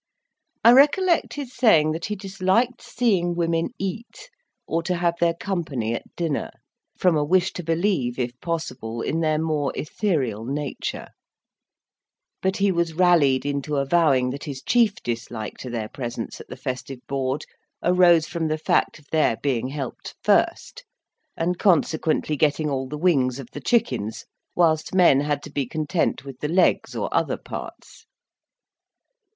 I 0.65 0.71
recollect 0.71 1.35
his 1.35 1.53
saying 1.53 1.91
that 1.91 2.05
he 2.07 2.15
disliked 2.15 2.81
seeing 2.81 3.35
women 3.35 3.69
eat, 3.77 4.31
or 4.65 4.81
to 4.81 4.95
have 4.95 5.13
their 5.19 5.35
company 5.35 5.93
at 5.93 6.15
dinner, 6.15 6.49
from 6.97 7.15
a 7.15 7.23
wish 7.23 7.53
to 7.53 7.63
believe, 7.63 8.17
if 8.17 8.31
possible, 8.41 9.03
in 9.03 9.19
their 9.19 9.37
more 9.37 9.71
ethereal 9.75 10.43
nature; 10.43 11.09
but 12.41 12.57
he 12.57 12.71
was 12.71 12.95
rallied 12.95 13.45
into 13.45 13.75
avowing 13.75 14.31
that 14.31 14.45
his 14.45 14.63
chief 14.63 14.95
dislike 15.03 15.59
to 15.59 15.69
their 15.69 15.87
presence 15.87 16.41
at 16.41 16.47
the 16.49 16.57
festive 16.57 17.05
board 17.05 17.45
arose 17.83 18.25
from 18.25 18.47
the 18.47 18.57
fact 18.57 18.97
of 18.97 19.05
their 19.11 19.37
being 19.37 19.67
helped 19.67 20.15
first, 20.23 20.83
and 21.37 21.59
consequently 21.59 22.35
getting 22.35 22.71
all 22.71 22.87
the 22.87 22.97
wings 22.97 23.37
of 23.37 23.49
the 23.51 23.61
chickens, 23.61 24.25
whilst 24.55 24.95
men 24.95 25.19
had 25.19 25.43
to 25.43 25.51
be 25.51 25.67
content 25.67 26.25
with 26.25 26.39
the 26.39 26.49
legs 26.49 26.95
or 26.95 27.07
other 27.13 27.37
parts. 27.37 28.07